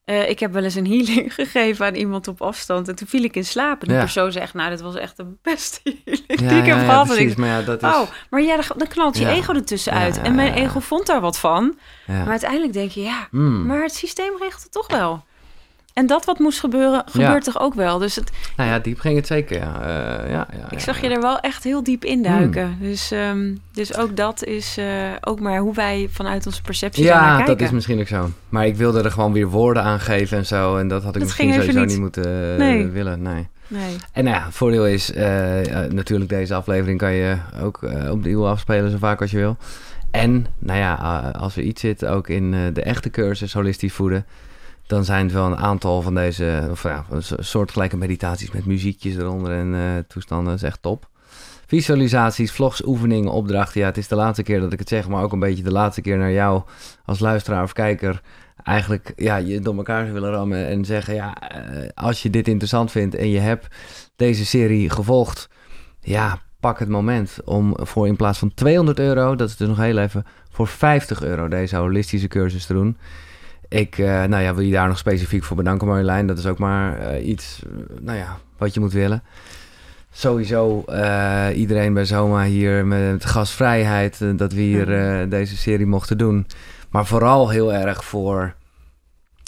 Uh, 0.09 0.29
ik 0.29 0.39
heb 0.39 0.53
wel 0.53 0.63
eens 0.63 0.75
een 0.75 0.87
healing 0.87 1.33
gegeven 1.39 1.85
aan 1.85 1.95
iemand 1.95 2.27
op 2.27 2.41
afstand. 2.41 2.87
En 2.87 2.95
toen 2.95 3.07
viel 3.07 3.23
ik 3.23 3.35
in 3.35 3.45
slaap. 3.45 3.81
En 3.81 3.87
de 3.87 3.99
persoon 3.99 4.31
zegt, 4.31 4.53
nou, 4.53 4.69
dit 4.69 4.81
was 4.81 4.95
echt 4.95 5.17
de 5.17 5.25
beste 5.41 5.79
healing 6.05 6.25
ja, 6.27 6.49
die 6.49 6.57
ik 6.57 6.65
heb 6.65 6.77
gehad. 6.77 7.07
Precies, 7.07 7.35
maar 7.35 7.49
ja, 7.49 7.61
dat 7.61 7.83
is... 7.83 7.89
Oh, 7.89 8.09
maar 8.29 8.41
ja, 8.41 8.59
dan, 8.77 8.87
knalt 8.87 9.17
je 9.17 9.27
ego 9.27 9.53
ertussen 9.53 9.93
uit. 9.93 10.21
en 10.21 10.35
mijn 10.35 10.53
ego 10.53 10.79
vond 10.79 11.05
daar 11.05 11.21
wat 11.21 11.39
van. 11.39 11.77
Maar 12.05 12.27
uiteindelijk 12.27 12.73
denk 12.73 12.91
je, 12.91 13.01
ja, 13.01 13.27
mm. 13.31 13.65
maar 13.65 13.81
het 13.81 13.95
systeem 13.95 14.33
regelt 14.39 14.63
het 14.63 14.71
toch 14.71 14.87
wel. 14.87 15.25
En 15.97 16.05
dat 16.05 16.25
wat 16.25 16.39
moest 16.39 16.59
gebeuren, 16.59 17.03
gebeurt 17.05 17.43
toch 17.43 17.59
ook 17.59 17.73
wel. 17.73 17.97
Dus 17.97 18.15
het, 18.15 18.31
nou 18.55 18.69
ja, 18.69 18.79
diep 18.79 18.99
ging 18.99 19.15
het 19.15 19.27
zeker, 19.27 19.57
ja. 19.57 19.81
Uh, 19.81 20.29
ja, 20.31 20.47
ja 20.57 20.69
ik 20.69 20.79
zag 20.79 21.01
je 21.01 21.09
er 21.09 21.21
wel 21.21 21.39
echt 21.39 21.63
heel 21.63 21.83
diep 21.83 22.03
induiken. 22.03 22.65
Hmm. 22.65 22.87
Dus, 22.87 23.11
um, 23.11 23.57
dus 23.71 23.97
ook 23.97 24.15
dat 24.15 24.43
is 24.43 24.77
uh, 24.77 24.85
ook 25.21 25.39
maar 25.39 25.59
hoe 25.59 25.73
wij 25.73 26.07
vanuit 26.11 26.45
onze 26.45 26.61
perceptie 26.61 27.03
ja, 27.03 27.19
kijken. 27.19 27.39
Ja, 27.39 27.45
dat 27.45 27.61
is 27.61 27.71
misschien 27.71 27.99
ook 27.99 28.07
zo. 28.07 28.29
Maar 28.49 28.65
ik 28.65 28.75
wilde 28.75 29.01
er 29.01 29.11
gewoon 29.11 29.33
weer 29.33 29.47
woorden 29.47 29.83
aan 29.83 29.99
geven 29.99 30.37
en 30.37 30.45
zo. 30.45 30.77
En 30.77 30.87
dat 30.87 31.03
had 31.03 31.13
ik 31.13 31.19
dat 31.19 31.23
misschien 31.23 31.53
sowieso 31.53 31.79
niet, 31.79 31.89
niet 31.89 31.99
moeten 31.99 32.51
uh, 32.51 32.57
nee. 32.57 32.87
willen, 32.87 33.21
nee. 33.21 33.47
Nee. 33.67 33.95
En 34.11 34.23
nou 34.23 34.35
ja, 34.35 34.51
voordeel 34.51 34.87
is 34.87 35.11
natuurlijk 35.89 36.29
deze 36.29 36.53
aflevering 36.53 36.97
kan 36.97 37.13
je 37.13 37.37
ook 37.61 37.79
opnieuw 38.09 38.47
afspelen 38.47 38.91
zo 38.91 38.97
vaak 38.97 39.21
als 39.21 39.31
je 39.31 39.37
wil. 39.37 39.57
En 40.11 40.45
nou 40.59 40.79
ja, 40.79 40.93
als 41.37 41.57
er 41.57 41.63
iets 41.63 41.81
zit 41.81 42.05
ook 42.05 42.29
in 42.29 42.73
de 42.73 42.81
echte 42.81 43.09
cursus 43.09 43.53
holistisch 43.53 43.93
voeden 43.93 44.25
dan 44.87 45.05
zijn 45.05 45.23
het 45.23 45.33
wel 45.33 45.45
een 45.45 45.57
aantal 45.57 46.01
van 46.01 46.15
deze 46.15 46.67
of 46.71 46.83
ja, 46.83 47.05
soortgelijke 47.39 47.97
meditaties 47.97 48.51
met 48.51 48.65
muziekjes 48.65 49.15
eronder 49.15 49.51
en 49.51 49.73
uh, 49.73 49.97
toestanden. 50.07 50.47
Dat 50.47 50.55
is 50.55 50.67
echt 50.67 50.81
top. 50.81 51.09
Visualisaties, 51.65 52.51
vlogs, 52.51 52.85
oefeningen, 52.85 53.31
opdrachten. 53.31 53.79
Ja, 53.81 53.87
het 53.87 53.97
is 53.97 54.07
de 54.07 54.15
laatste 54.15 54.43
keer 54.43 54.59
dat 54.59 54.73
ik 54.73 54.79
het 54.79 54.87
zeg, 54.87 55.07
maar 55.07 55.23
ook 55.23 55.31
een 55.31 55.39
beetje 55.39 55.63
de 55.63 55.71
laatste 55.71 56.01
keer 56.01 56.17
naar 56.17 56.31
jou 56.31 56.61
als 57.05 57.19
luisteraar 57.19 57.63
of 57.63 57.73
kijker. 57.73 58.21
Eigenlijk 58.63 59.13
ja, 59.15 59.35
je 59.35 59.59
door 59.59 59.75
elkaar 59.75 60.13
willen 60.13 60.31
rammen 60.31 60.67
en 60.67 60.85
zeggen: 60.85 61.13
ja, 61.13 61.35
eh, 61.35 61.89
als 61.93 62.23
je 62.23 62.29
dit 62.29 62.47
interessant 62.47 62.91
vindt 62.91 63.15
en 63.15 63.29
je 63.29 63.39
hebt 63.39 63.67
deze 64.15 64.45
serie 64.45 64.89
gevolgd, 64.89 65.49
ja, 65.99 66.41
pak 66.59 66.79
het 66.79 66.89
moment 66.89 67.37
om 67.45 67.77
voor 67.79 68.07
in 68.07 68.15
plaats 68.15 68.39
van 68.39 68.53
200 68.53 68.99
euro, 68.99 69.35
dat 69.35 69.49
is 69.49 69.57
dus 69.57 69.67
nog 69.67 69.77
heel 69.77 69.97
even, 69.97 70.25
voor 70.49 70.67
50 70.67 71.23
euro 71.23 71.47
deze 71.47 71.75
holistische 71.75 72.27
cursus 72.27 72.65
te 72.65 72.73
doen. 72.73 72.97
Ik 73.69 73.97
uh, 73.97 74.23
nou 74.23 74.43
ja, 74.43 74.53
wil 74.53 74.63
je 74.63 74.71
daar 74.71 74.87
nog 74.87 74.97
specifiek 74.97 75.43
voor 75.43 75.57
bedanken, 75.57 75.87
Marjolein. 75.87 76.27
Dat 76.27 76.37
is 76.37 76.45
ook 76.45 76.57
maar 76.57 77.13
uh, 77.13 77.27
iets, 77.27 77.61
uh, 77.67 77.97
nou 78.01 78.17
ja, 78.17 78.37
wat 78.57 78.73
je 78.73 78.79
moet 78.79 78.93
willen. 78.93 79.23
Sowieso 80.11 80.85
iedereen 81.53 81.93
bij 81.93 82.05
Zoma 82.05 82.43
hier 82.43 82.85
met 82.85 83.25
gasvrijheid, 83.25 84.37
dat 84.37 84.53
we 84.53 84.61
hier 84.61 84.85
deze 85.29 85.57
serie 85.57 85.85
mochten 85.85 86.17
doen. 86.17 86.47
Maar 86.89 87.05
vooral 87.05 87.49
heel 87.49 87.73
erg 87.73 88.05
voor, 88.05 88.53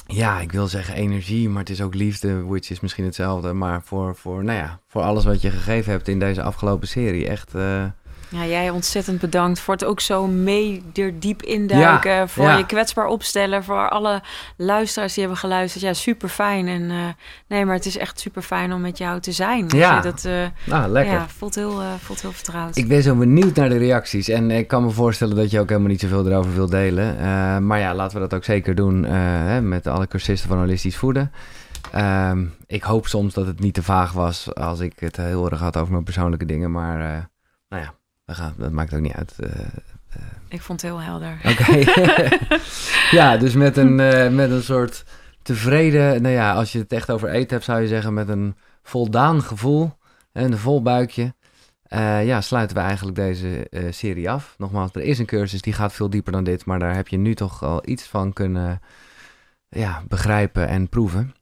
ja, 0.05 0.39
ik 0.39 0.51
wil 0.51 0.67
zeggen 0.67 0.95
energie, 0.95 1.49
maar 1.49 1.59
het 1.59 1.69
is 1.69 1.81
ook 1.81 1.93
liefde, 1.93 2.45
which 2.45 2.69
is 2.69 2.79
misschien 2.79 3.05
hetzelfde. 3.05 3.53
Maar 3.53 3.81
voor, 3.83 4.15
voor, 4.15 4.43
nou 4.43 4.57
ja, 4.57 4.79
voor 4.87 5.01
alles 5.01 5.25
wat 5.25 5.41
je 5.41 5.49
gegeven 5.49 5.91
hebt 5.91 6.07
in 6.07 6.19
deze 6.19 6.41
afgelopen 6.41 6.87
serie. 6.87 7.27
Echt 7.27 7.53
ja, 8.29 8.45
jij 8.45 8.69
ontzettend 8.69 9.19
bedankt 9.19 9.59
voor 9.59 9.73
het 9.73 9.83
ook 9.83 9.99
zo 9.99 10.27
mee 10.27 10.83
er 10.93 11.19
diep 11.19 11.41
induiken. 11.41 12.29
voor 12.29 12.49
je 12.49 12.65
kwetsbaar 12.65 13.05
opstellen. 13.05 13.63
Voor 13.63 13.89
alle 13.89 14.21
luisteraars 14.57 15.13
die 15.13 15.23
hebben 15.23 15.39
geluisterd. 15.41 15.83
Ja, 15.83 15.93
super 15.93 16.29
fijn. 16.29 16.67
En 16.67 16.81
uh, 16.81 17.05
nee, 17.47 17.65
maar 17.65 17.75
het 17.75 17.85
is 17.85 17.97
echt 17.97 18.19
super 18.19 18.41
fijn 18.41 18.73
om 18.73 18.81
met 18.81 18.97
jou 18.97 19.19
te 19.19 19.31
zijn. 19.31 19.65
Ja, 19.67 20.01
dat 20.01 20.23
uh, 20.27 20.45
nou, 20.65 20.89
lekker. 20.89 21.13
Ja, 21.13 21.27
voelt 21.27 21.55
heel, 21.55 21.81
uh, 21.81 21.87
voelt 21.99 22.21
heel 22.21 22.31
vertrouwd. 22.31 22.77
Ik 22.77 22.87
ben 22.87 23.03
zo 23.03 23.15
benieuwd 23.15 23.55
naar 23.55 23.69
de 23.69 23.77
reacties. 23.77 24.29
En 24.29 24.51
ik 24.51 24.67
kan 24.67 24.83
me 24.83 24.89
voorstellen 24.89 25.35
dat 25.35 25.51
je 25.51 25.59
ook 25.59 25.69
helemaal 25.69 25.89
niet 25.89 26.01
zoveel 26.01 26.27
erover 26.27 26.53
wilt 26.53 26.71
delen. 26.71 27.15
maar 27.67 27.79
ja, 27.79 27.95
laten 27.95 28.13
we 28.13 28.27
dat 28.27 28.33
ook 28.33 28.43
zeker 28.43 28.75
doen 28.75 29.03
hè, 29.03 29.61
met 29.61 29.87
alle 29.87 30.07
cursisten 30.07 30.49
van 30.49 30.57
holistisch 30.57 30.97
voeden. 30.97 31.31
Ehm, 31.91 32.45
ik 32.67 32.83
hoop 32.83 33.07
soms 33.07 33.33
dat 33.33 33.45
het 33.45 33.59
niet 33.59 33.73
te 33.73 33.83
vaag 33.83 34.11
was 34.11 34.55
als 34.55 34.79
ik 34.79 34.99
het 34.99 35.17
heel 35.17 35.49
erg 35.49 35.59
had 35.59 35.77
over 35.77 35.91
mijn 35.91 36.03
persoonlijke 36.03 36.45
dingen. 36.45 36.71
Maar 36.71 37.29
nou 37.69 37.83
ja, 37.83 37.93
dat 38.57 38.71
maakt 38.71 38.93
ook 38.93 39.01
niet 39.01 39.13
uit. 39.13 39.35
Uh, 39.39 39.49
ik 40.47 40.61
vond 40.61 40.81
het 40.81 40.91
heel 40.91 41.01
helder. 41.01 41.39
Oké. 41.45 41.91
ja, 43.17 43.37
dus 43.37 43.53
met 43.53 43.77
een, 43.77 43.99
uh, 43.99 44.29
met 44.29 44.51
een 44.51 44.63
soort 44.63 45.03
tevreden... 45.41 46.21
Nou 46.21 46.33
ja, 46.33 46.53
als 46.53 46.71
je 46.71 46.79
het 46.79 46.93
echt 46.93 47.11
over 47.11 47.29
eten 47.29 47.49
hebt, 47.49 47.63
zou 47.63 47.81
je 47.81 47.87
zeggen 47.87 48.13
met 48.13 48.29
een 48.29 48.55
voldaan 48.83 49.41
gevoel. 49.41 49.97
En 50.31 50.51
een 50.51 50.57
vol 50.57 50.81
buikje. 50.81 51.33
Uh, 51.89 52.25
ja, 52.25 52.41
sluiten 52.41 52.75
we 52.75 52.81
eigenlijk 52.81 53.15
deze 53.15 53.67
serie 53.89 54.29
af. 54.29 54.55
Nogmaals, 54.57 54.91
er 54.93 55.01
is 55.01 55.19
een 55.19 55.25
cursus 55.25 55.61
die 55.61 55.73
gaat 55.73 55.93
veel 55.93 56.09
dieper 56.09 56.31
dan 56.31 56.43
dit. 56.43 56.65
Maar 56.65 56.79
daar 56.79 56.95
heb 56.95 57.07
je 57.07 57.17
nu 57.17 57.35
toch 57.35 57.63
al 57.63 57.81
iets 57.85 58.03
van 58.03 58.33
kunnen 58.33 58.81
ja, 59.69 60.03
begrijpen 60.07 60.67
en 60.67 60.89
proeven. 60.89 61.33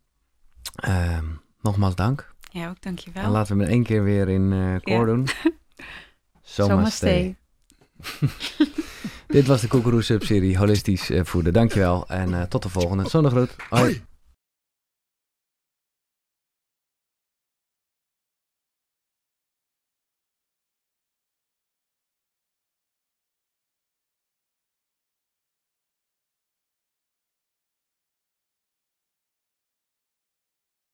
Ehm, 0.76 1.26
nogmaals 1.62 1.95
dank. 1.95 2.34
Ja, 2.52 2.69
ook 2.69 2.82
dankjewel. 2.82 3.23
En 3.23 3.30
laten 3.30 3.58
we 3.58 3.63
hem 3.63 3.71
één 3.71 3.84
keer 3.84 4.04
weer 4.04 4.30
in 4.30 4.80
koor 4.84 5.06
doen. 5.06 5.28
Zomaste. 6.48 7.36
Dit 9.28 9.48
was 9.48 9.62
de 9.62 9.68
Koekeroe 9.68 10.02
subserie 10.02 10.58
Holistisch 10.58 11.10
uh, 11.10 11.24
Voeden. 11.24 11.54
Dankjewel 11.54 12.08
en 12.08 12.30
uh, 12.30 12.42
tot 12.42 12.64
de 12.64 12.70
volgende. 12.70 13.10
Zonnegroet. 13.10 13.56
Hoi. 13.70 14.02